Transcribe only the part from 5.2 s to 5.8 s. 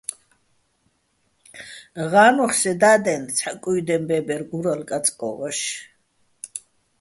ვაშ.